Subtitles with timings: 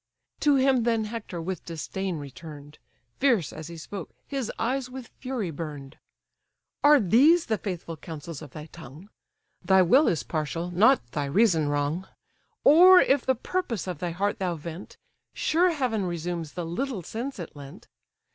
[0.39, 2.79] To him then Hector with disdain return'd:
[3.19, 5.99] (Fierce as he spoke, his eyes with fury burn'd:)
[6.83, 9.11] "Are these the faithful counsels of thy tongue?
[9.63, 12.07] Thy will is partial, not thy reason wrong:
[12.63, 14.97] Or if the purpose of thy heart thou vent,
[15.35, 17.87] Sure heaven resumes the little sense it lent.